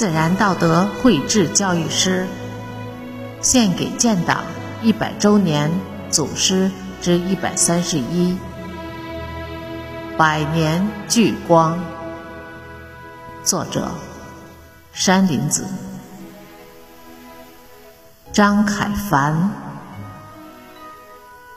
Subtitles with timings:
[0.00, 2.26] 自然道德绘制教育师，
[3.42, 4.44] 献给建党
[4.80, 5.70] 一百周年
[6.10, 6.70] 祖师
[7.02, 8.34] 之一百三十一，
[10.16, 11.78] 百年聚光。
[13.44, 13.90] 作者：
[14.94, 15.66] 山林子。
[18.32, 19.50] 张凯凡，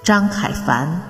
[0.04, 1.02] 张凯凡，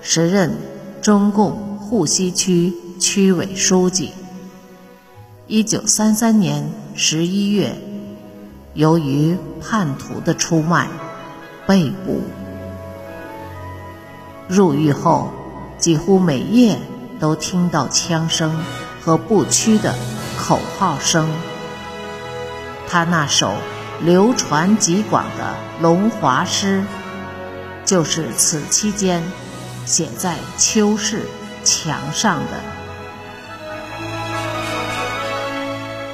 [0.00, 0.56] 时任
[1.02, 4.14] 中共沪西区区委书记。
[5.50, 7.74] 一九三三年十一月，
[8.74, 10.86] 由于叛徒的出卖，
[11.66, 12.20] 被捕。
[14.46, 15.32] 入狱后，
[15.78, 16.78] 几乎每夜
[17.18, 18.60] 都听到枪声
[19.00, 19.94] 和不屈的
[20.36, 21.30] 口号声。
[22.86, 23.54] 他那首
[24.02, 26.82] 流传极广的《龙华诗》，
[27.88, 29.22] 就是此期间
[29.86, 31.22] 写在秋室
[31.64, 32.87] 墙上的。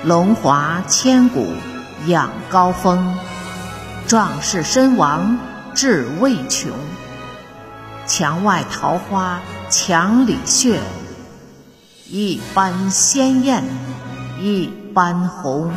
[0.06, 1.46] 龙华千古
[2.06, 3.16] 仰高峰，
[4.06, 5.38] 壮士身亡
[5.74, 6.70] 志未穷。
[8.06, 10.78] 墙外桃花墙里血，
[12.10, 13.64] 一般鲜艳
[14.38, 15.72] 一般红。